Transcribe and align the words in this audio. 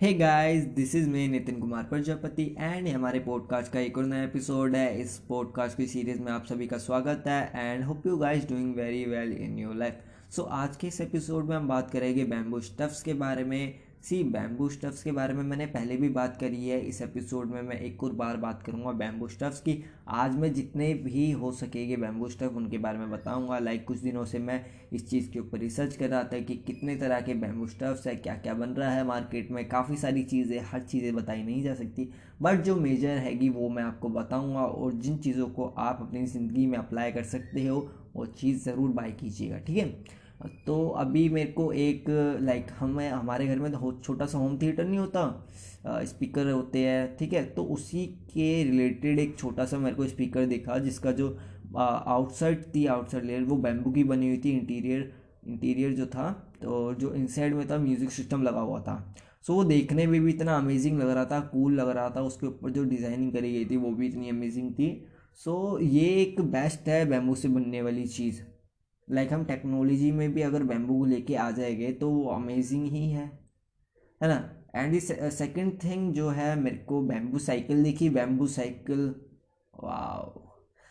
Hey 0.00 0.12
guys 0.14 0.64
this 0.64 0.94
is 0.94 1.08
me 1.08 1.26
Nitin 1.28 1.60
Kumar 1.60 1.82
Prajapati 1.82 2.44
and 2.58 2.88
हमारे 2.88 3.18
podcast 3.18 3.72
का 3.72 3.80
एक 3.80 3.98
और 3.98 4.04
नया 4.04 4.24
एपिसोड 4.24 4.74
है। 4.76 5.00
इस 5.00 5.16
पॉडकास्ट 5.18 5.76
की 5.76 5.86
सीरीज़ 5.86 6.20
में 6.20 6.32
आप 6.32 6.46
सभी 6.46 6.66
का 6.66 6.78
स्वागत 6.78 7.24
है 7.26 7.52
and 7.54 7.84
hope 7.84 8.06
you 8.06 8.16
guys 8.16 8.48
doing 8.48 8.74
very 8.76 9.04
well 9.04 9.32
in 9.32 9.58
your 9.58 9.74
life 9.74 9.94
so 10.30 10.42
आज 10.42 10.76
के 10.76 10.86
इस 10.86 11.00
एपिसोड 11.00 11.44
में 11.44 11.56
हम 11.56 11.68
बात 11.68 11.90
करेंगे 11.90 12.24
बैम्बू 12.24 12.60
स्टफ्स 12.60 13.02
के 13.02 13.14
बारे 13.14 13.44
में। 13.44 13.74
सी 14.04 14.22
बैम्बू 14.24 14.68
स्टफ्स 14.68 15.02
के 15.02 15.12
बारे 15.12 15.34
में 15.34 15.42
मैंने 15.42 15.66
पहले 15.66 15.96
भी 15.96 16.08
बात 16.08 16.36
करी 16.36 16.68
है। 16.68 16.80
इस 16.80 17.00
एपिसोड 17.02 17.50
में 17.50 17.60
मैं 17.62 17.76
एक 17.76 18.02
और 18.04 18.12
बार 18.12 18.36
बात 18.36 18.62
करूँगा 18.62 18.92
बैम्बू 18.92 19.28
स्टफ्स 19.28 19.60
की। 19.60 19.76
आज 20.08 20.34
मैं 20.36 20.52
जितने 20.54 20.92
भी 20.94 21.30
हो 21.32 21.52
सकेंगे 21.52 21.96
बैम्बू 21.96 22.28
स्टफ़ 22.28 22.56
उनके 22.56 22.78
बारे 22.78 22.98
में 22.98 23.10
बताऊँगा। 23.10 23.58
लाइक 23.58 23.84
कुछ 23.84 23.98
दिनों 23.98 24.24
से 24.24 24.38
मैं 24.38 24.60
इस 24.92 25.08
चीज़ 25.10 25.30
के 25.30 25.38
ऊपर 25.38 25.58
रिसर्च 25.58 25.96
कर 25.96 26.08
रहा 26.08 26.22
था 26.24 26.40
कि 26.40 26.56
कितने 26.56 26.96
तरह 26.96 27.20
के 27.20 27.34
बैम्बू 27.34 27.66
स्टफ्स 27.66 28.06
है 28.06 28.14
क्या 28.16 28.34
क्या 28.34 28.54
बन 28.54 28.70
रहा 28.70 28.90
है 28.90 29.04
मार्केट 29.06 29.50
में। 29.50 29.68
काफ़ी 29.68 29.96
सारी 29.96 30.22
चीज़ें, 30.24 30.60
हर 30.62 30.82
चीज़ें 30.82 31.14
बताई 31.14 31.42
नहीं 31.42 31.62
जा 31.62 31.74
सकती। 31.74 32.08
बट 32.42 32.60
जो 32.60 32.74
मेजर 32.76 33.16
हैगी, 33.18 33.48
वो 33.48 33.68
मैं 33.68 33.82
आपको 33.82 34.08
बताऊँगा 34.08 34.60
और 34.60 34.92
जिन 34.94 35.16
चीज़ों 35.18 35.46
को 35.48 35.72
आप 35.78 36.02
अपनी 36.02 36.26
ज़िंदगी 36.26 36.66
में 36.66 36.76
अप्लाई 36.78 37.12
कर 37.12 37.22
सकते 37.22 37.66
हो, 37.66 37.80
वो 38.16 38.26
चीज़ 38.26 38.64
ज़रूर 38.64 38.90
बाई 38.90 39.12
कीजिएगा, 39.12 39.58
ठीक 39.58 39.76
है? 39.76 40.22
तो 40.66 40.86
अभी 40.88 41.28
मेरे 41.28 41.50
को 41.52 41.70
एक 41.72 42.04
लाइक 42.42 42.66
हमें 42.78 43.08
हमारे 43.10 43.46
घर 43.46 43.58
में 43.58 43.70
तो 43.72 43.92
छोटा 44.04 44.26
सा 44.26 44.38
होम 44.38 44.56
थिएटर 44.58 44.84
नहीं 44.84 44.98
होता 44.98 46.02
स्पीकर 46.06 46.50
होते 46.50 46.78
हैं 46.78 47.16
ठीक 47.16 47.32
है? 47.32 47.44
तो 47.46 47.64
उसी 47.64 48.06
के 48.30 48.62
रिलेटेड 48.64 49.18
एक 49.18 49.36
छोटा 49.38 49.64
सा 49.64 49.78
मेरे 49.78 49.96
को 49.96 50.06
स्पीकर 50.06 50.46
देखा 50.46 50.78
जिसका 50.78 51.12
जो 51.12 51.36
आउटसाइड 51.76 52.64
थी 52.74 52.86
आउटसाइड 52.86 53.24
लेयर 53.24 53.42
वो 53.44 53.56
बैम्बू 53.58 53.92
की 53.92 54.04
बनी 54.04 54.28
हुई 54.28 54.40
थी 54.44 54.50
इंटीरियर 54.50 55.12
इंटीरियर 55.48 55.92
जो 55.92 56.06
था 56.06 56.30
तो 56.62 56.94
जो 56.94 57.14
इनसाइड 57.14 57.54
में 57.54 57.68
था 57.70 57.78
म्यूज़िक 57.78 58.10
सिस्टम 58.10 58.42
लगा 58.42 58.60
हुआ 58.60 58.80
था। 58.80 59.14
सो 59.42 59.52
so, 59.52 59.58
वो 59.58 59.64
देखने 59.64 60.06
में 60.06 60.20
भी 60.20 60.30
इतना 60.32 60.56
अमेजिंग 60.56 60.98
लग 60.98 61.10
रहा 61.10 61.24
था 61.24 61.40
कूल 61.48 61.74
लग 61.74 61.88
रहा 61.88 62.10
था 62.10 62.20
उसके 62.22 62.46
ऊपर 62.46 62.70
जो 62.70 62.84
डिज़ाइनिंग 62.84 63.32
करी 63.32 63.52
गई 63.52 63.64
थी 63.64 63.76
वो 63.76 63.90
भी 63.90 64.06
इतनी 64.06 64.30
अमेजिंग 64.30 64.72
थी। 64.72 64.88
सो 65.34 65.52
so, 65.72 65.82
ये 65.84 66.06
एक 66.22 66.40
बेस्ट 66.42 66.88
है 66.88 67.04
बैम्बू 67.06 67.34
से 67.34 67.48
बनने 67.48 67.82
वाली 67.82 68.06
चीज़। 68.08 68.40
लाइक 69.08 69.32
हम 69.32 69.44
टेक्नोलॉजी 69.44 70.10
में 70.12 70.32
भी 70.34 70.42
अगर 70.42 70.62
बैम्बू 70.62 70.98
को 70.98 71.04
लेके 71.04 71.34
आ 71.34 71.50
जाएँगे 71.50 71.92
तो 71.92 72.10
वो 72.10 72.24
अमेजिंग 72.30 72.86
ही 72.86 73.08
है। 73.10 73.26
है 74.20 74.28
ना? 74.28 74.50
एंड 74.76 74.98
सेकंड 74.98 75.78
थिंग 75.84 76.12
जो 76.14 76.28
है, 76.28 76.54
मेरे 76.60 76.76
को 76.78 77.00
बैम्बू 77.02 77.38
साइकिल 77.38 77.82
देखी? 77.84 78.08
बैम्बू 78.10 78.46
साइकिल 78.46 79.14
वाह 79.74 80.42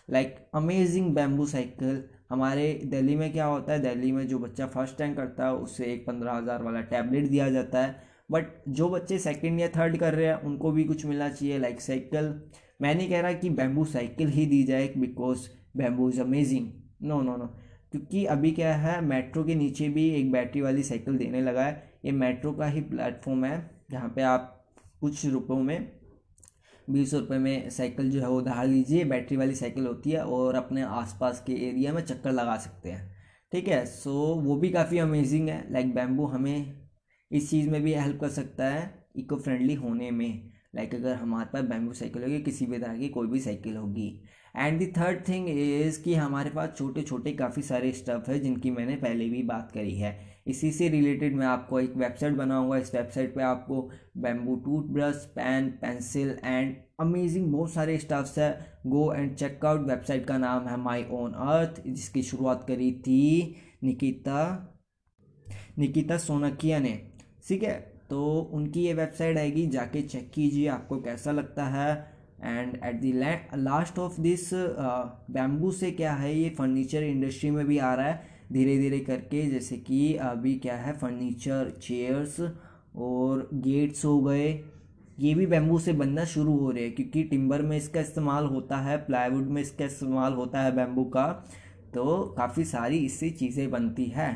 लाइक 0.10 0.36
अमेजिंग 0.56 1.14
बैम्बू 1.16 1.46
साइकिल 1.46 2.04
हमारे 2.30 2.74
दिल्ली 2.86 3.16
में 3.16 3.32
क्या 3.32 3.46
होता 3.46 3.74
है? 3.74 3.80
दिल्ली 3.82 4.12
में 4.12 4.28
जो 4.28 4.40
बच्चा 4.40 4.68
फ़र्स्ट 4.68 5.02
रैंक 5.02 5.16
करता 5.18 5.46
है 5.46 5.54
उससे 5.56 5.86
एक 5.94 6.06
पंद्रह 6.08 6.34
हज़ार 6.34 6.64
वाला 6.64 6.82
टैबलेट 6.82 7.28
दिया 7.30 7.50
जाता 7.50 7.84
है। 7.86 7.96
बट 8.32 8.46
जो 8.70 8.90
बच्चे 8.90 9.18
सेकेंड 9.20 9.60
या 9.60 9.68
थर्ड 9.68 9.98
कर 9.98 10.14
रहे 10.14 10.26
हैं, 10.26 10.36
उनको 10.36 10.72
भी 10.72 10.84
कुछ 10.84 11.06
मिलना 11.06 11.30
चाहिए 11.30 11.60
लाइक 11.60 11.82
साइकिल 11.82 12.34
मैं 12.82 12.94
नहीं 12.96 13.10
कह 13.10 13.22
रहा 13.22 13.34
कि 13.34 13.50
बैम्बू 13.52 13.86
साइकिल 13.86 14.28
ही 14.30 14.46
दी 14.46 14.64
जाए 14.64 14.88
because 14.98 15.48
bamboo 15.78 16.10
is 16.10 16.22
amazing 16.22 16.72
no 17.04 17.22
no 17.22 17.36
no 17.38 17.54
क्योंकि 17.94 18.26
अभी 18.26 18.52
क्या 18.52 18.76
है, 18.76 19.02
मेट्रो 19.02 19.44
के 19.44 19.56
नीचे 19.56 19.88
भी 19.90 20.08
एक 20.10 20.32
बैटरी 20.32 20.62
वाली 20.62 20.84
साइकिल 20.84 21.18
देने 21.18 21.42
लगा 21.42 21.64
है। 21.64 21.92
ये 22.06 22.12
मेट्रो 22.12 22.52
का 22.52 22.66
ही 22.66 22.82
प्लेटफॉर्म 22.82 23.46
है, 23.46 23.70
जहाँ 23.92 24.10
पे 24.10 24.22
आप 24.22 24.66
कुछ 25.02 25.26
रुपयों 25.26 25.58
में, 25.58 25.92
बीस 26.90 27.14
रुपये 27.14 27.38
में 27.38 27.70
साइकिल 27.70 28.10
जो 28.12 28.22
है 28.22 28.30
वो 28.30 28.38
उधार 28.38 28.68
लीजिए। 28.68 29.04
बैटरी 29.04 29.38
वाली 29.38 29.56
साइकिल 29.56 29.88
होती 29.88 30.12
है 30.12 30.26
और 30.26 30.56
अपने 30.56 30.82
आसपास 30.82 31.44
के 31.48 31.54
एरिया 31.68 31.94
में 31.94 32.02
चक्कर 32.02 32.32
लगा 32.32 32.58
सकते 32.58 32.92
हैं। 32.92 33.16
ठीक 33.52 33.68
है, 33.68 33.86
सो 33.86 34.14
वो 34.36 34.56
भी 34.56 34.70
काफ़ी 34.70 34.98
अमेजिंग 34.98 35.50
है। 35.50 35.72
लाइक 35.72 35.94
बैम्बू 35.96 36.26
हमें 36.26 36.90
इस 37.32 37.50
चीज़ 37.50 37.70
में 37.70 37.82
भी 37.82 37.94
हेल्प 37.94 38.20
कर 38.22 38.30
सकता 38.30 38.66
है 38.66 39.08
इको 39.16 39.36
फ्रेंडली 39.36 39.74
होने 39.74 40.12
में। 40.12 40.52
लाइक 40.76 40.96
अगर 40.96 41.16
हमारे 41.16 41.50
पास 41.54 41.64
बैम्बू 41.64 41.94
साइकिल 41.94 42.24
होगी, 42.24 42.42
किसी 42.42 42.66
भी 42.66 42.78
तरह 42.78 42.98
की 42.98 43.10
कोई 43.10 43.28
भी 43.28 43.40
साइकिल 43.40 43.76
होगी। 43.76 44.24
And 44.56 44.80
the 44.80 44.86
third 44.88 45.28
thing 45.28 45.50
is 45.50 46.02
कि 46.04 46.14
हमारे 46.16 46.50
पास 46.50 46.74
छोटे 46.78 47.02
छोटे 47.02 47.32
काफ़ी 47.34 47.62
सारे 47.62 47.92
स्टफ़ 47.92 48.30
है, 48.32 48.40
जिनकी 48.40 48.72
मैंने 48.72 48.96
पहले 48.96 49.30
भी 49.30 49.42
बात 49.44 49.72
करी 49.72 49.96
है। 49.96 50.18
इसी 50.48 50.72
से 50.72 50.90
रिलेटेड 50.90 51.36
मैं 51.36 51.46
आपको 51.46 51.80
एक 51.80 51.96
वेबसाइट 51.98 52.34
बनाऊँगा। 52.34 52.78
इस 52.78 52.94
वेबसाइट 52.96 53.36
पे 53.36 53.44
आपको 53.44 53.90
bamboo 54.18 54.56
toothbrush 54.84 55.26
pen 55.36 55.70
pencil 55.82 56.38
and 56.44 56.76
amazing 57.00 57.52
बहुत 57.54 57.74
सारे 57.74 57.98
स्टफ्स 57.98 58.38
है। 58.40 58.52
गो 58.88 59.14
एंड 59.14 59.36
चेकआउट 59.36 59.88
वेबसाइट 59.88 60.26
का 60.26 60.38
नाम 60.38 60.68
है 60.68 60.78
माई 60.78 61.06
ओन 61.12 61.32
अर्थ 61.32 61.82
जिसकी 61.88 62.24
शुरुआत 62.24 62.66
करी 62.68 62.92
थी 62.92 63.56
निकिता 63.84 64.70
निकिता 65.80 66.18
सोनकिया 66.18 66.80
ने। 66.80 67.00
ठीक 67.48 67.64
है? 67.64 67.74
तो 68.10 68.40
उनकी 68.54 68.82
ये 68.82 68.94
वेबसाइट 68.94 69.38
आएगी, 69.38 69.66
जाके 69.68 70.02
चेक 70.02 70.32
कीजिए, 70.34 70.68
आपको 70.68 71.02
कैसा 71.02 71.32
लगता 71.32 71.66
है। 71.66 72.14
And 72.40 72.76
at 72.76 72.96
the 72.96 73.12
last 73.14 74.00
of 74.00 74.20
this 74.22 74.50
bamboo 74.54 75.72
से 75.72 75.92
क्या 75.92 76.14
है, 76.14 76.36
ये 76.36 76.50
फर्नीचर 76.50 77.04
इंडस्ट्री 77.04 77.52
में 77.52 77.66
भी 77.66 77.78
आ 77.78 77.94
रहा 77.94 78.08
है। 78.08 78.32
धीरे 78.54 78.78
धीरे 78.78 79.00
करके, 79.00 79.42
जैसे 79.50 79.78
कि 79.78 80.14
अभी 80.16 80.54
क्या 80.56 80.76
है 80.76 80.94
फर्नीचर 80.94 81.74
चेयर्स 81.82 82.40
और 82.40 83.50
गेट्स 83.56 84.06
हो 84.06 84.20
गए। 84.22 84.48
ये 85.18 85.34
भी 85.34 85.46
बैम्बू 85.46 85.78
से 85.80 85.94
बनना 85.94 86.24
शुरू 86.26 86.58
हो 86.58 86.70
रहे 86.72 86.84
हैं, 86.84 86.94
क्योंकि 86.96 87.24
टिम्बर 87.24 87.62
में 87.62 87.76
इसका 87.78 88.00
इस्तेमाल 88.00 88.46
होता 88.46 88.78
है 88.78 88.98
प्लाईवुड 88.98 89.50
में 89.50 89.62
इसका 89.62 89.86
इस्तेमाल 89.86 90.34
होता 90.34 90.62
है 90.62 90.76
बैम्बू 90.76 91.04
का। 91.06 91.28
तो 91.94 92.22
काफ़ी 92.38 92.64
सारी 92.66 92.98
इससे 92.98 93.30
चीज़ें 93.32 93.70
बनती 93.72 94.06
है। 94.06 94.32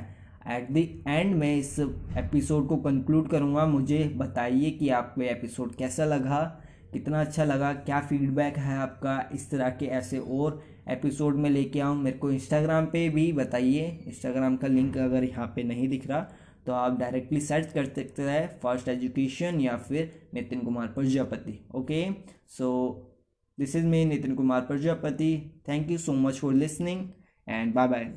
एट 0.47 0.71
द 0.71 0.77
एंड 1.07 1.35
मैं 1.35 1.55
इस 1.57 1.79
एपिसोड 1.79 2.67
को 2.67 2.77
कंक्लूड 2.77 3.29
करूँगा। 3.29 3.65
मुझे 3.65 4.03
बताइए 4.17 4.69
कि 4.71 4.89
आपको 4.89 5.21
एपिसोड 5.23 5.75
कैसा 5.75 6.05
लगा। 6.05 6.39
कितना 6.93 7.21
अच्छा 7.21 7.43
लगा, 7.43 7.71
क्या 7.73 7.99
फीडबैक 8.01 8.57
है 8.57 8.77
आपका 8.77 9.19
इस 9.33 9.49
तरह 9.51 9.69
के 9.69 9.85
ऐसे 9.97 10.19
और 10.19 10.61
एपिसोड 10.89 11.35
में 11.35 11.49
लेके 11.49 11.79
आऊँ, 11.79 11.97
मेरे 11.97 12.17
को 12.17 12.31
इंस्टाग्राम 12.31 12.85
पे 12.85 13.07
भी 13.09 13.31
बताइए। 13.33 13.87
इंस्टाग्राम 14.07 14.57
का 14.57 14.67
लिंक 14.67 14.97
अगर 14.97 15.23
यहाँ 15.23 15.47
पे 15.55 15.63
नहीं 15.63 15.87
दिख 15.89 16.07
रहा 16.07 16.27
तो 16.65 16.73
आप 16.73 16.97
डायरेक्टली 16.99 17.39
सर्च 17.41 17.71
कर 17.73 17.85
सकते 17.85 18.23
हैं 18.23 18.47
फ़र्स्ट 18.59 18.87
एजुकेशन 18.87 19.59
या 19.61 19.75
फिर 19.79 20.11
Nitin 20.33 20.61
Kumar 20.61 20.87
Prajapati 20.87 21.59
okay 21.75 22.05
so 22.57 22.71
this 23.57 23.75
is 23.75 23.85
me 23.85 24.03
Nitin 24.05 24.35
Kumar 24.35 24.61
Prajapati 24.61 25.31
thank 25.69 25.91
you 25.91 25.97
so 25.97 26.13
much 26.15 26.39
for 26.39 26.53
listening 26.53 27.07
and 27.47 27.73
bye 27.73 27.87
bye 27.87 28.11